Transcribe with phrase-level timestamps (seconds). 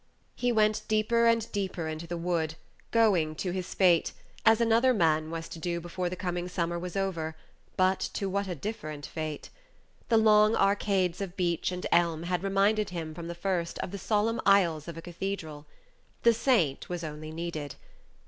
[0.35, 2.55] He went deeper and deeper into the wood,
[2.89, 4.13] going to his fate,
[4.47, 7.35] as another man was to do before the coming summer was over;
[7.77, 9.51] but to what a different fate!
[10.09, 13.99] The long arcades of beech and elm had reminded him from the first of the
[13.99, 15.67] solemn aisles of a cathedral.
[16.23, 17.75] The saint was only needed.